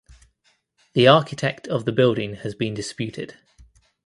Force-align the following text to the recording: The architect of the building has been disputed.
The 0.93 1.07
architect 1.07 1.67
of 1.67 1.85
the 1.85 1.91
building 1.91 2.37
has 2.37 2.55
been 2.55 2.73
disputed. 2.73 3.37